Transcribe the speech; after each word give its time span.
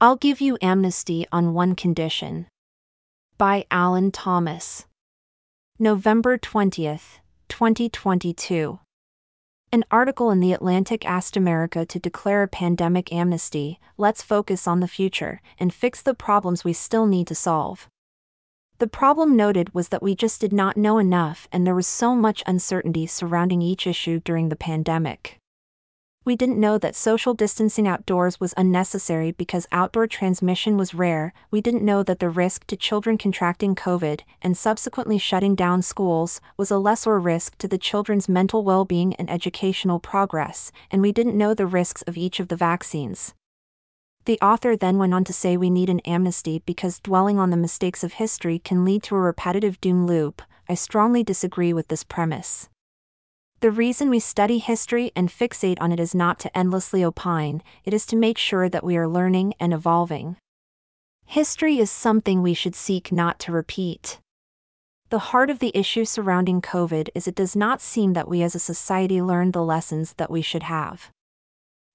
I'll 0.00 0.14
give 0.14 0.40
you 0.40 0.56
amnesty 0.62 1.26
on 1.32 1.54
one 1.54 1.74
condition. 1.74 2.46
By 3.36 3.66
Alan 3.68 4.12
Thomas. 4.12 4.86
November 5.76 6.38
20th, 6.38 7.18
2022. 7.48 8.78
An 9.72 9.84
article 9.90 10.30
in 10.30 10.38
The 10.38 10.52
Atlantic 10.52 11.04
asked 11.04 11.36
America 11.36 11.84
to 11.84 11.98
declare 11.98 12.44
a 12.44 12.48
pandemic 12.48 13.12
amnesty, 13.12 13.80
let's 13.96 14.22
focus 14.22 14.68
on 14.68 14.78
the 14.78 14.86
future, 14.86 15.40
and 15.58 15.74
fix 15.74 16.00
the 16.00 16.14
problems 16.14 16.62
we 16.62 16.72
still 16.72 17.06
need 17.06 17.26
to 17.26 17.34
solve. 17.34 17.88
The 18.78 18.86
problem 18.86 19.34
noted 19.34 19.74
was 19.74 19.88
that 19.88 20.02
we 20.02 20.14
just 20.14 20.40
did 20.40 20.52
not 20.52 20.76
know 20.76 20.98
enough 20.98 21.48
and 21.50 21.66
there 21.66 21.74
was 21.74 21.88
so 21.88 22.14
much 22.14 22.44
uncertainty 22.46 23.08
surrounding 23.08 23.62
each 23.62 23.84
issue 23.84 24.20
during 24.20 24.48
the 24.48 24.54
pandemic. 24.54 25.40
We 26.28 26.36
didn't 26.36 26.60
know 26.60 26.76
that 26.76 26.94
social 26.94 27.32
distancing 27.32 27.88
outdoors 27.88 28.38
was 28.38 28.52
unnecessary 28.58 29.32
because 29.32 29.66
outdoor 29.72 30.06
transmission 30.06 30.76
was 30.76 30.92
rare. 30.92 31.32
We 31.50 31.62
didn't 31.62 31.82
know 31.82 32.02
that 32.02 32.18
the 32.18 32.28
risk 32.28 32.66
to 32.66 32.76
children 32.76 33.16
contracting 33.16 33.74
COVID 33.74 34.20
and 34.42 34.54
subsequently 34.54 35.16
shutting 35.16 35.54
down 35.54 35.80
schools 35.80 36.42
was 36.58 36.70
a 36.70 36.76
lesser 36.76 37.18
risk 37.18 37.56
to 37.56 37.66
the 37.66 37.78
children's 37.78 38.28
mental 38.28 38.62
well 38.62 38.84
being 38.84 39.14
and 39.14 39.30
educational 39.30 40.00
progress, 40.00 40.70
and 40.90 41.00
we 41.00 41.12
didn't 41.12 41.38
know 41.38 41.54
the 41.54 41.66
risks 41.66 42.02
of 42.02 42.18
each 42.18 42.40
of 42.40 42.48
the 42.48 42.56
vaccines. 42.56 43.32
The 44.26 44.38
author 44.42 44.76
then 44.76 44.98
went 44.98 45.14
on 45.14 45.24
to 45.24 45.32
say 45.32 45.56
we 45.56 45.70
need 45.70 45.88
an 45.88 46.00
amnesty 46.00 46.62
because 46.66 47.00
dwelling 47.00 47.38
on 47.38 47.48
the 47.48 47.56
mistakes 47.56 48.04
of 48.04 48.12
history 48.12 48.58
can 48.58 48.84
lead 48.84 49.02
to 49.04 49.16
a 49.16 49.18
repetitive 49.18 49.80
doom 49.80 50.06
loop. 50.06 50.42
I 50.68 50.74
strongly 50.74 51.24
disagree 51.24 51.72
with 51.72 51.88
this 51.88 52.04
premise. 52.04 52.68
The 53.60 53.70
reason 53.72 54.08
we 54.08 54.20
study 54.20 54.58
history 54.58 55.10
and 55.16 55.28
fixate 55.28 55.78
on 55.80 55.90
it 55.90 55.98
is 55.98 56.14
not 56.14 56.38
to 56.40 56.56
endlessly 56.56 57.02
opine, 57.02 57.60
it 57.84 57.92
is 57.92 58.06
to 58.06 58.16
make 58.16 58.38
sure 58.38 58.68
that 58.68 58.84
we 58.84 58.96
are 58.96 59.08
learning 59.08 59.54
and 59.58 59.72
evolving. 59.72 60.36
History 61.26 61.78
is 61.78 61.90
something 61.90 62.40
we 62.40 62.54
should 62.54 62.76
seek 62.76 63.10
not 63.10 63.40
to 63.40 63.52
repeat. 63.52 64.20
The 65.10 65.18
heart 65.18 65.50
of 65.50 65.58
the 65.58 65.76
issue 65.76 66.04
surrounding 66.04 66.62
COVID 66.62 67.08
is 67.16 67.26
it 67.26 67.34
does 67.34 67.56
not 67.56 67.80
seem 67.80 68.12
that 68.12 68.28
we 68.28 68.42
as 68.42 68.54
a 68.54 68.60
society 68.60 69.20
learned 69.20 69.54
the 69.54 69.64
lessons 69.64 70.12
that 70.18 70.30
we 70.30 70.40
should 70.40 70.62
have. 70.62 71.10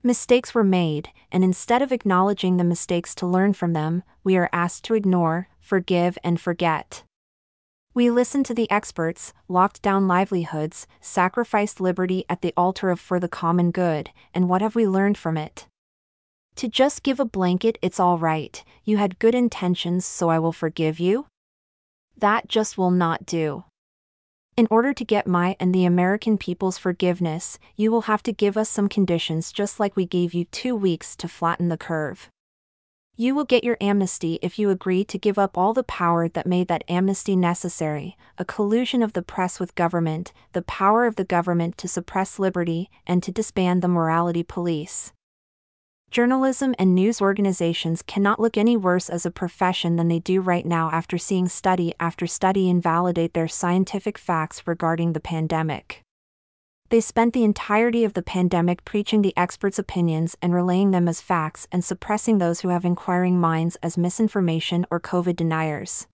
Mistakes 0.03 0.53
were 0.53 0.65
made, 0.65 1.09
and 1.31 1.45
instead 1.45 1.81
of 1.81 1.93
acknowledging 1.93 2.57
the 2.57 2.65
mistakes 2.65 3.15
to 3.15 3.25
learn 3.25 3.53
from 3.53 3.71
them, 3.71 4.03
we 4.21 4.35
are 4.35 4.49
asked 4.51 4.83
to 4.83 4.95
ignore, 4.95 5.47
forgive, 5.61 6.17
and 6.25 6.41
forget. 6.41 7.03
We 7.95 8.09
listened 8.09 8.47
to 8.47 8.55
the 8.55 8.69
experts, 8.71 9.33
locked 9.47 9.83
down 9.83 10.07
livelihoods, 10.07 10.87
sacrificed 10.99 11.79
liberty 11.79 12.25
at 12.27 12.41
the 12.41 12.51
altar 12.57 12.89
of 12.89 12.99
for 12.99 13.19
the 13.19 13.27
common 13.27 13.69
good, 13.69 14.09
and 14.33 14.49
what 14.49 14.63
have 14.63 14.73
we 14.73 14.87
learned 14.87 15.15
from 15.15 15.37
it? 15.37 15.67
To 16.55 16.67
just 16.67 17.03
give 17.03 17.19
a 17.19 17.25
blanket, 17.25 17.77
it's 17.83 17.99
all 17.99 18.17
right, 18.17 18.63
you 18.83 18.97
had 18.97 19.19
good 19.19 19.35
intentions, 19.35 20.05
so 20.05 20.29
I 20.29 20.39
will 20.39 20.51
forgive 20.51 20.99
you? 20.99 21.27
That 22.17 22.47
just 22.47 22.79
will 22.79 22.89
not 22.89 23.27
do. 23.27 23.65
In 24.57 24.67
order 24.71 24.91
to 24.91 25.05
get 25.05 25.27
my 25.27 25.55
and 25.59 25.73
the 25.73 25.85
American 25.85 26.39
people's 26.39 26.79
forgiveness, 26.79 27.59
you 27.75 27.91
will 27.91 28.03
have 28.03 28.23
to 28.23 28.33
give 28.33 28.57
us 28.57 28.69
some 28.69 28.89
conditions 28.89 29.51
just 29.51 29.79
like 29.79 29.95
we 29.95 30.07
gave 30.07 30.33
you 30.33 30.45
two 30.45 30.75
weeks 30.75 31.15
to 31.17 31.27
flatten 31.27 31.69
the 31.69 31.77
curve. 31.77 32.29
You 33.15 33.35
will 33.35 33.45
get 33.45 33.63
your 33.63 33.77
amnesty 33.79 34.39
if 34.41 34.57
you 34.57 34.71
agree 34.71 35.03
to 35.03 35.19
give 35.19 35.37
up 35.37 35.55
all 35.55 35.71
the 35.73 35.83
power 35.83 36.27
that 36.29 36.47
made 36.47 36.67
that 36.69 36.83
amnesty 36.89 37.35
necessary 37.35 38.17
a 38.39 38.45
collusion 38.45 39.03
of 39.03 39.13
the 39.13 39.21
press 39.21 39.59
with 39.59 39.75
government, 39.75 40.33
the 40.53 40.63
power 40.63 41.05
of 41.05 41.15
the 41.15 41.23
government 41.23 41.77
to 41.77 41.87
suppress 41.87 42.39
liberty, 42.39 42.89
and 43.05 43.21
to 43.21 43.31
disband 43.31 43.83
the 43.83 43.87
morality 43.87 44.41
police. 44.41 45.13
Journalism 46.09 46.73
and 46.79 46.95
news 46.95 47.21
organizations 47.21 48.01
cannot 48.01 48.39
look 48.39 48.57
any 48.57 48.75
worse 48.75 49.11
as 49.11 49.27
a 49.27 49.31
profession 49.31 49.95
than 49.95 50.07
they 50.07 50.19
do 50.19 50.41
right 50.41 50.65
now 50.65 50.89
after 50.91 51.19
seeing 51.19 51.47
study 51.47 51.93
after 51.99 52.25
study 52.25 52.67
invalidate 52.67 53.35
their 53.35 53.47
scientific 53.47 54.17
facts 54.17 54.65
regarding 54.65 55.13
the 55.13 55.19
pandemic. 55.19 56.01
They 56.93 57.01
spent 57.01 57.33
the 57.33 57.43
entirety 57.43 58.03
of 58.03 58.13
the 58.13 58.21
pandemic 58.21 58.85
preaching 58.85 59.23
the 59.23 59.35
experts' 59.35 59.79
opinions 59.79 60.37
and 60.43 60.53
relaying 60.53 60.91
them 60.91 61.07
as 61.07 61.21
facts 61.21 61.67
and 61.71 61.83
suppressing 61.83 62.37
those 62.37 62.61
who 62.61 62.69
have 62.69 62.85
inquiring 62.85 63.39
minds 63.39 63.77
as 63.81 63.97
misinformation 63.97 64.85
or 64.91 64.99
COVID 64.99 65.35
deniers. 65.35 66.05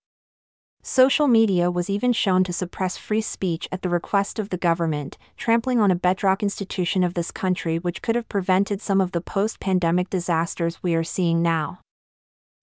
Social 0.81 1.27
media 1.27 1.69
was 1.69 1.89
even 1.89 2.13
shown 2.13 2.45
to 2.45 2.53
suppress 2.53 2.95
free 2.95 3.19
speech 3.19 3.67
at 3.73 3.81
the 3.81 3.89
request 3.89 4.39
of 4.39 4.51
the 4.51 4.57
government, 4.57 5.17
trampling 5.35 5.81
on 5.81 5.91
a 5.91 5.95
bedrock 5.95 6.41
institution 6.41 7.03
of 7.03 7.13
this 7.13 7.29
country 7.29 7.77
which 7.77 8.01
could 8.01 8.15
have 8.15 8.29
prevented 8.29 8.81
some 8.81 9.01
of 9.01 9.11
the 9.11 9.19
post 9.19 9.59
pandemic 9.59 10.09
disasters 10.09 10.81
we 10.81 10.95
are 10.95 11.03
seeing 11.03 11.41
now. 11.41 11.81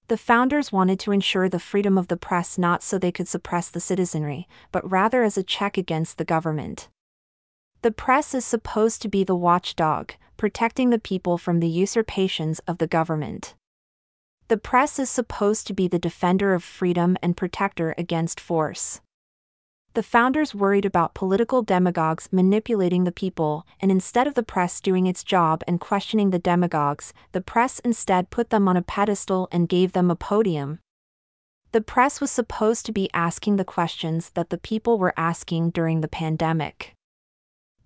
The 0.09 0.17
founders 0.17 0.73
wanted 0.73 0.99
to 1.01 1.13
ensure 1.13 1.51
the 1.51 1.59
freedom 1.59 1.99
of 1.99 2.09
the 2.09 2.17
press 2.17 2.57
not 2.57 2.83
so 2.83 2.97
they 2.97 3.13
could 3.13 3.29
suppress 3.29 3.69
the 3.69 3.79
citizenry, 3.79 4.49
but 4.73 4.91
rather 4.91 5.23
as 5.23 5.37
a 5.37 5.43
check 5.43 5.77
against 5.77 6.17
the 6.17 6.25
government. 6.25 6.89
The 7.87 7.93
press 7.93 8.35
is 8.35 8.45
supposed 8.45 9.01
to 9.03 9.09
be 9.09 9.23
the 9.23 9.37
watchdog, 9.37 10.11
protecting 10.37 10.91
the 10.91 10.99
people 10.99 11.39
from 11.39 11.61
the 11.61 11.69
usurpations 11.69 12.59
of 12.67 12.79
the 12.79 12.89
government. 12.89 13.55
The 14.49 14.57
press 14.57 14.99
is 14.99 15.09
supposed 15.09 15.69
to 15.69 15.73
be 15.73 15.87
the 15.87 16.01
defender 16.01 16.53
of 16.53 16.65
freedom 16.65 17.17
and 17.23 17.37
protector 17.37 17.95
against 17.97 18.41
force. 18.41 19.01
The 19.95 20.03
founders 20.03 20.53
worried 20.53 20.85
about 20.85 21.15
political 21.15 21.63
demagogues 21.63 22.29
manipulating 22.33 23.05
the 23.05 23.13
people, 23.13 23.65
and 23.79 23.93
instead 23.93 24.27
of 24.27 24.35
the 24.35 24.43
press 24.43 24.81
doing 24.81 25.07
its 25.07 25.23
job 25.23 25.63
and 25.69 25.81
questioning 25.81 26.31
the 26.31 26.41
demagogues, 26.41 27.13
the 27.31 27.41
press 27.41 27.79
instead 27.85 28.31
put 28.31 28.51
them 28.51 28.67
on 28.67 28.77
a 28.77 28.83
pedestal 28.83 29.47
and 29.53 29.69
gave 29.69 29.93
them 29.93 30.11
a 30.11 30.17
podium. 30.17 30.81
The 31.71 31.83
press 31.83 32.21
was 32.21 32.33
supposed 32.33 32.85
to 32.87 32.93
be 32.93 33.09
asking 33.15 33.59
the 33.59 33.65
questions 33.65 34.31
that 34.31 34.51
the 34.51 34.59
people 34.59 34.99
were 34.99 35.15
asking 35.17 35.71
during 35.71 36.01
the 36.01 36.09
pandemic. 36.09 36.96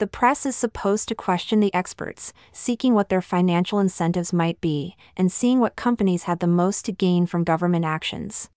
The 0.01 0.07
press 0.07 0.47
is 0.47 0.57
supposed 0.57 1.09
to 1.09 1.15
question 1.15 1.61
the 1.61 1.75
experts, 1.75 2.33
seeking 2.53 2.95
what 2.95 3.11
their 3.11 3.21
financial 3.21 3.79
incentives 3.79 4.33
might 4.33 4.59
be, 4.59 4.97
and 5.15 5.31
seeing 5.31 5.61
what 5.61 5.77
companies 5.77 6.23
had 6.23 6.41
the 6.41 6.47
most 6.47 6.87
to 6.87 6.93
gain 6.93 7.27
from 7.27 7.45
government 7.45 7.85
actions. 7.85 8.49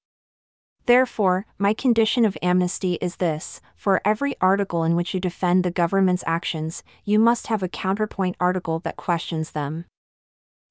Therefore, 0.85 1.45
my 1.57 1.73
condition 1.73 2.23
of 2.23 2.37
amnesty 2.41 2.93
is 3.01 3.17
this 3.17 3.59
for 3.75 3.99
every 4.05 4.37
article 4.39 4.85
in 4.85 4.95
which 4.95 5.13
you 5.13 5.19
defend 5.19 5.65
the 5.65 5.69
government's 5.71 6.23
actions, 6.25 6.81
you 7.03 7.19
must 7.19 7.47
have 7.47 7.61
a 7.61 7.67
counterpoint 7.67 8.37
article 8.39 8.79
that 8.79 8.95
questions 8.95 9.51
them. 9.51 9.83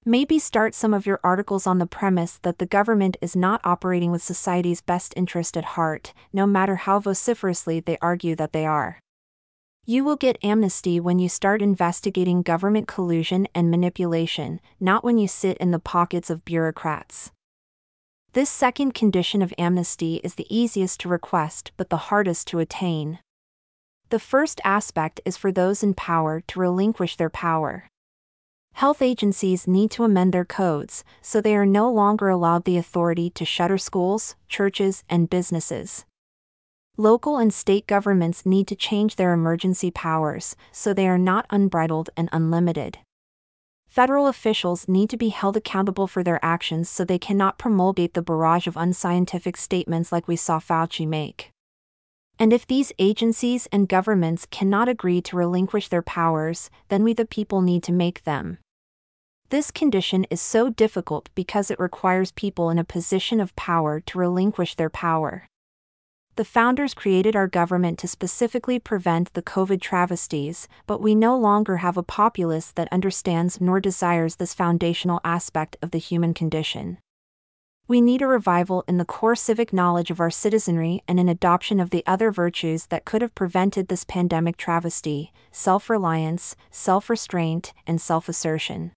Maybe 0.06 0.38
start 0.38 0.74
some 0.74 0.94
of 0.94 1.04
your 1.04 1.20
articles 1.22 1.66
on 1.66 1.80
the 1.80 1.86
premise 1.86 2.38
that 2.44 2.56
the 2.56 2.64
government 2.64 3.18
is 3.20 3.36
not 3.36 3.60
operating 3.62 4.10
with 4.10 4.22
society's 4.22 4.80
best 4.80 5.12
interest 5.18 5.54
at 5.58 5.76
heart, 5.76 6.14
no 6.32 6.46
matter 6.46 6.76
how 6.76 6.98
vociferously 6.98 7.80
they 7.80 7.98
argue 8.00 8.34
that 8.36 8.54
they 8.54 8.64
are. 8.64 9.00
You 9.84 10.04
will 10.04 10.14
get 10.14 10.38
amnesty 10.44 11.00
when 11.00 11.18
you 11.18 11.28
start 11.28 11.60
investigating 11.60 12.42
government 12.42 12.86
collusion 12.86 13.48
and 13.52 13.68
manipulation, 13.68 14.60
not 14.78 15.02
when 15.02 15.18
you 15.18 15.26
sit 15.26 15.56
in 15.58 15.72
the 15.72 15.80
pockets 15.80 16.30
of 16.30 16.44
bureaucrats. 16.44 17.32
This 18.32 18.48
second 18.48 18.94
condition 18.94 19.42
of 19.42 19.52
amnesty 19.58 20.20
is 20.22 20.36
the 20.36 20.46
easiest 20.48 21.00
to 21.00 21.08
request 21.08 21.72
but 21.76 21.90
the 21.90 22.08
hardest 22.08 22.46
to 22.48 22.60
attain. 22.60 23.18
The 24.10 24.20
first 24.20 24.60
aspect 24.62 25.20
is 25.24 25.36
for 25.36 25.50
those 25.50 25.82
in 25.82 25.94
power 25.94 26.42
to 26.46 26.60
relinquish 26.60 27.16
their 27.16 27.30
power. 27.30 27.88
Health 28.74 29.02
agencies 29.02 29.66
need 29.66 29.90
to 29.90 30.04
amend 30.04 30.32
their 30.32 30.44
codes 30.44 31.02
so 31.20 31.40
they 31.40 31.56
are 31.56 31.66
no 31.66 31.90
longer 31.90 32.28
allowed 32.28 32.66
the 32.66 32.78
authority 32.78 33.30
to 33.30 33.44
shutter 33.44 33.78
schools, 33.78 34.36
churches, 34.48 35.02
and 35.10 35.28
businesses. 35.28 36.04
Local 36.98 37.38
and 37.38 37.54
state 37.54 37.86
governments 37.86 38.44
need 38.44 38.68
to 38.68 38.76
change 38.76 39.16
their 39.16 39.32
emergency 39.32 39.90
powers 39.90 40.54
so 40.72 40.92
they 40.92 41.08
are 41.08 41.16
not 41.16 41.46
unbridled 41.48 42.10
and 42.18 42.28
unlimited. 42.32 42.98
Federal 43.88 44.26
officials 44.26 44.88
need 44.88 45.08
to 45.08 45.16
be 45.16 45.30
held 45.30 45.56
accountable 45.56 46.06
for 46.06 46.22
their 46.22 46.42
actions 46.44 46.90
so 46.90 47.04
they 47.04 47.18
cannot 47.18 47.58
promulgate 47.58 48.12
the 48.12 48.20
barrage 48.20 48.66
of 48.66 48.76
unscientific 48.76 49.56
statements 49.56 50.12
like 50.12 50.28
we 50.28 50.36
saw 50.36 50.58
Fauci 50.58 51.08
make. 51.08 51.50
And 52.38 52.52
if 52.52 52.66
these 52.66 52.92
agencies 52.98 53.66
and 53.72 53.88
governments 53.88 54.46
cannot 54.50 54.88
agree 54.88 55.22
to 55.22 55.36
relinquish 55.36 55.88
their 55.88 56.02
powers, 56.02 56.70
then 56.88 57.04
we 57.04 57.14
the 57.14 57.24
people 57.24 57.62
need 57.62 57.82
to 57.84 57.92
make 57.92 58.24
them. 58.24 58.58
This 59.48 59.70
condition 59.70 60.24
is 60.30 60.40
so 60.40 60.70
difficult 60.70 61.30
because 61.34 61.70
it 61.70 61.78
requires 61.78 62.32
people 62.32 62.68
in 62.68 62.78
a 62.78 62.84
position 62.84 63.40
of 63.40 63.56
power 63.56 64.00
to 64.00 64.18
relinquish 64.18 64.74
their 64.74 64.90
power. 64.90 65.46
The 66.36 66.44
founders 66.46 66.94
created 66.94 67.36
our 67.36 67.46
government 67.46 67.98
to 67.98 68.08
specifically 68.08 68.78
prevent 68.78 69.34
the 69.34 69.42
COVID 69.42 69.82
travesties, 69.82 70.66
but 70.86 71.02
we 71.02 71.14
no 71.14 71.36
longer 71.36 71.78
have 71.78 71.98
a 71.98 72.02
populace 72.02 72.72
that 72.72 72.90
understands 72.90 73.60
nor 73.60 73.80
desires 73.80 74.36
this 74.36 74.54
foundational 74.54 75.20
aspect 75.24 75.76
of 75.82 75.90
the 75.90 75.98
human 75.98 76.32
condition. 76.32 76.96
We 77.86 78.00
need 78.00 78.22
a 78.22 78.26
revival 78.26 78.82
in 78.88 78.96
the 78.96 79.04
core 79.04 79.36
civic 79.36 79.74
knowledge 79.74 80.10
of 80.10 80.20
our 80.20 80.30
citizenry 80.30 81.02
and 81.06 81.20
an 81.20 81.28
adoption 81.28 81.78
of 81.78 81.90
the 81.90 82.02
other 82.06 82.30
virtues 82.30 82.86
that 82.86 83.04
could 83.04 83.20
have 83.20 83.34
prevented 83.34 83.88
this 83.88 84.04
pandemic 84.04 84.56
travesty 84.56 85.34
self 85.50 85.90
reliance, 85.90 86.56
self 86.70 87.10
restraint, 87.10 87.74
and 87.86 88.00
self 88.00 88.26
assertion. 88.30 88.92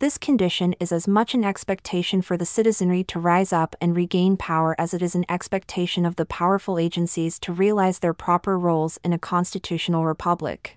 This 0.00 0.16
condition 0.16 0.74
is 0.80 0.92
as 0.92 1.06
much 1.06 1.34
an 1.34 1.44
expectation 1.44 2.22
for 2.22 2.38
the 2.38 2.46
citizenry 2.46 3.04
to 3.04 3.20
rise 3.20 3.52
up 3.52 3.76
and 3.82 3.94
regain 3.94 4.38
power 4.38 4.74
as 4.78 4.94
it 4.94 5.02
is 5.02 5.14
an 5.14 5.26
expectation 5.28 6.06
of 6.06 6.16
the 6.16 6.24
powerful 6.24 6.78
agencies 6.78 7.38
to 7.40 7.52
realize 7.52 7.98
their 7.98 8.14
proper 8.14 8.58
roles 8.58 8.98
in 9.04 9.12
a 9.12 9.18
constitutional 9.18 10.06
republic. 10.06 10.74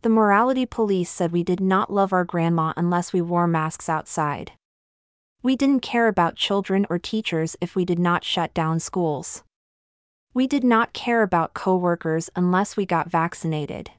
The 0.00 0.08
morality 0.08 0.64
police 0.64 1.10
said 1.10 1.32
we 1.32 1.42
did 1.42 1.60
not 1.60 1.92
love 1.92 2.14
our 2.14 2.24
grandma 2.24 2.72
unless 2.78 3.12
we 3.12 3.20
wore 3.20 3.46
masks 3.46 3.90
outside. 3.90 4.52
We 5.42 5.54
didn't 5.54 5.80
care 5.80 6.08
about 6.08 6.34
children 6.34 6.86
or 6.88 6.98
teachers 6.98 7.56
if 7.60 7.76
we 7.76 7.84
did 7.84 7.98
not 7.98 8.24
shut 8.24 8.54
down 8.54 8.80
schools. 8.80 9.42
We 10.32 10.46
did 10.46 10.64
not 10.64 10.94
care 10.94 11.22
about 11.22 11.52
coworkers 11.52 12.30
unless 12.34 12.74
we 12.74 12.86
got 12.86 13.10
vaccinated 13.10 13.90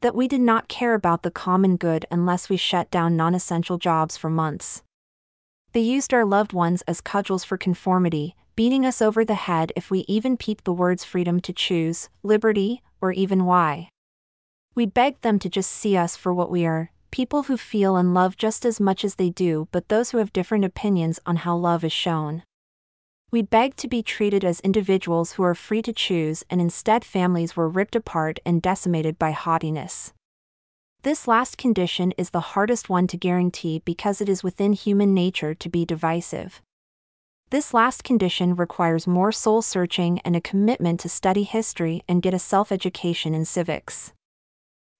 that 0.00 0.14
we 0.14 0.28
did 0.28 0.40
not 0.40 0.68
care 0.68 0.94
about 0.94 1.22
the 1.22 1.30
common 1.30 1.76
good 1.76 2.06
unless 2.10 2.48
we 2.48 2.56
shut 2.56 2.90
down 2.90 3.16
non 3.16 3.34
essential 3.34 3.78
jobs 3.78 4.16
for 4.16 4.30
months. 4.30 4.82
They 5.72 5.80
used 5.80 6.14
our 6.14 6.24
loved 6.24 6.52
ones 6.52 6.82
as 6.82 7.00
cudgels 7.00 7.44
for 7.44 7.56
conformity, 7.56 8.34
beating 8.56 8.86
us 8.86 9.02
over 9.02 9.24
the 9.24 9.34
head 9.34 9.72
if 9.76 9.90
we 9.90 10.00
even 10.08 10.36
peeped 10.36 10.64
the 10.64 10.72
words 10.72 11.04
freedom 11.04 11.40
to 11.40 11.52
choose, 11.52 12.08
liberty, 12.22 12.82
or 13.00 13.12
even 13.12 13.44
why. 13.44 13.88
We 14.74 14.86
begged 14.86 15.22
them 15.22 15.38
to 15.40 15.48
just 15.48 15.70
see 15.70 15.96
us 15.96 16.16
for 16.16 16.32
what 16.32 16.50
we 16.50 16.64
are 16.64 16.90
people 17.10 17.44
who 17.44 17.56
feel 17.56 17.96
and 17.96 18.12
love 18.12 18.36
just 18.36 18.64
as 18.64 18.78
much 18.78 19.04
as 19.04 19.14
they 19.14 19.30
do, 19.30 19.66
but 19.72 19.88
those 19.88 20.10
who 20.10 20.18
have 20.18 20.32
different 20.32 20.64
opinions 20.64 21.18
on 21.26 21.36
how 21.36 21.56
love 21.56 21.82
is 21.82 21.92
shown. 21.92 22.42
We 23.30 23.42
begged 23.42 23.76
to 23.80 23.88
be 23.88 24.02
treated 24.02 24.42
as 24.42 24.60
individuals 24.60 25.32
who 25.32 25.42
are 25.42 25.54
free 25.54 25.82
to 25.82 25.92
choose, 25.92 26.44
and 26.48 26.62
instead, 26.62 27.04
families 27.04 27.56
were 27.56 27.68
ripped 27.68 27.94
apart 27.94 28.38
and 28.46 28.62
decimated 28.62 29.18
by 29.18 29.32
haughtiness. 29.32 30.14
This 31.02 31.28
last 31.28 31.58
condition 31.58 32.12
is 32.16 32.30
the 32.30 32.40
hardest 32.40 32.88
one 32.88 33.06
to 33.08 33.18
guarantee 33.18 33.82
because 33.84 34.22
it 34.22 34.30
is 34.30 34.42
within 34.42 34.72
human 34.72 35.12
nature 35.12 35.54
to 35.54 35.68
be 35.68 35.84
divisive. 35.84 36.62
This 37.50 37.74
last 37.74 38.02
condition 38.02 38.56
requires 38.56 39.06
more 39.06 39.30
soul 39.30 39.60
searching 39.60 40.20
and 40.20 40.34
a 40.34 40.40
commitment 40.40 41.00
to 41.00 41.10
study 41.10 41.42
history 41.42 42.02
and 42.08 42.22
get 42.22 42.34
a 42.34 42.38
self 42.38 42.72
education 42.72 43.34
in 43.34 43.44
civics. 43.44 44.12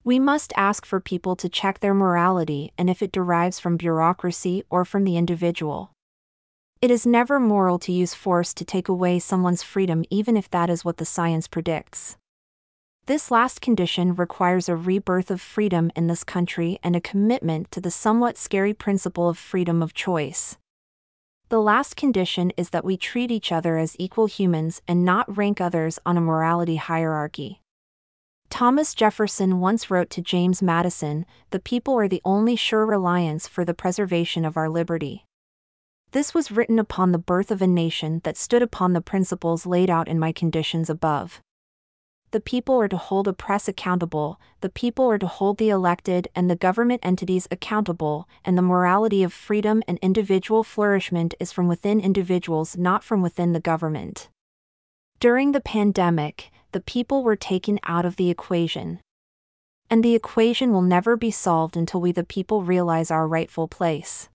We 0.03 0.19
must 0.19 0.53
ask 0.55 0.85
for 0.85 0.99
people 0.99 1.35
to 1.35 1.49
check 1.49 1.79
their 1.79 1.93
morality 1.95 2.73
and 2.77 2.89
if 2.91 3.01
it 3.01 3.11
derives 3.11 3.59
from 3.59 3.75
bureaucracy 3.75 4.63
or 4.69 4.85
from 4.85 5.03
the 5.03 5.17
individual. 5.17 5.91
It 6.81 6.91
is 6.91 7.05
never 7.05 7.41
moral 7.41 7.77
to 7.79 7.91
use 7.91 8.13
force 8.13 8.53
to 8.53 8.63
take 8.63 8.87
away 8.87 9.19
someone's 9.19 9.63
freedom, 9.63 10.05
even 10.09 10.37
if 10.37 10.49
that 10.51 10.69
is 10.69 10.85
what 10.85 10.95
the 10.95 11.03
science 11.03 11.45
predicts. 11.45 12.15
This 13.05 13.29
last 13.29 13.59
condition 13.59 14.15
requires 14.15 14.69
a 14.69 14.77
rebirth 14.77 15.29
of 15.29 15.41
freedom 15.41 15.91
in 15.93 16.07
this 16.07 16.23
country 16.23 16.79
and 16.81 16.95
a 16.95 17.01
commitment 17.01 17.69
to 17.71 17.81
the 17.81 17.91
somewhat 17.91 18.37
scary 18.37 18.73
principle 18.73 19.27
of 19.27 19.37
freedom 19.37 19.83
of 19.83 19.93
choice. 19.93 20.57
The 21.49 21.59
last 21.59 21.97
condition 21.97 22.53
is 22.55 22.69
that 22.69 22.85
we 22.85 22.95
treat 22.95 23.29
each 23.29 23.51
other 23.51 23.77
as 23.77 23.97
equal 23.99 24.27
humans 24.27 24.81
and 24.87 25.03
not 25.03 25.35
rank 25.35 25.59
others 25.59 25.99
on 26.05 26.15
a 26.15 26.21
morality 26.21 26.77
hierarchy. 26.77 27.59
Thomas 28.49 28.93
Jefferson 28.93 29.59
once 29.59 29.91
wrote 29.91 30.09
to 30.11 30.21
James 30.21 30.61
Madison 30.61 31.25
The 31.49 31.59
people 31.59 31.95
are 31.95 32.07
the 32.07 32.21
only 32.23 32.55
sure 32.55 32.85
reliance 32.85 33.49
for 33.49 33.65
the 33.65 33.73
preservation 33.73 34.45
of 34.45 34.55
our 34.55 34.69
liberty. 34.69 35.25
This 36.11 36.33
was 36.33 36.49
written 36.51 36.79
upon 36.79 37.11
the 37.11 37.19
birth 37.19 37.51
of 37.51 37.61
a 37.61 37.67
nation 37.67 38.21
that 38.23 38.35
stood 38.35 38.63
upon 38.63 38.93
the 38.93 39.01
principles 39.01 39.67
laid 39.67 39.91
out 39.91 40.07
in 40.07 40.17
my 40.17 40.31
conditions 40.31 40.89
above. 40.89 41.39
The 42.31 42.39
people 42.39 42.79
are 42.79 42.87
to 42.87 42.97
hold 42.97 43.27
a 43.27 43.33
press 43.33 43.67
accountable, 43.67 44.39
the 44.61 44.69
people 44.69 45.09
are 45.09 45.19
to 45.19 45.27
hold 45.27 45.57
the 45.57 45.69
elected 45.69 46.27
and 46.35 46.49
the 46.49 46.55
government 46.55 47.01
entities 47.03 47.47
accountable, 47.51 48.27
and 48.43 48.57
the 48.57 48.63
morality 48.63 49.23
of 49.23 49.33
freedom 49.33 49.83
and 49.87 49.99
individual 50.01 50.63
flourishment 50.63 51.35
is 51.39 51.51
from 51.51 51.67
within 51.67 51.99
individuals, 51.99 52.75
not 52.75 53.03
from 53.03 53.21
within 53.21 53.53
the 53.53 53.59
government. 53.59 54.29
During 55.19 55.51
the 55.51 55.61
pandemic, 55.61 56.51
the 56.71 56.81
people 56.81 57.23
were 57.23 57.35
taken 57.35 57.79
out 57.83 58.05
of 58.05 58.15
the 58.15 58.29
equation. 58.29 58.99
And 59.89 60.03
the 60.03 60.15
equation 60.15 60.71
will 60.71 60.83
never 60.83 61.17
be 61.17 61.31
solved 61.31 61.75
until 61.75 62.01
we, 62.01 62.11
the 62.11 62.23
people, 62.23 62.63
realize 62.63 63.09
our 63.11 63.27
rightful 63.27 63.67
place. 63.67 64.29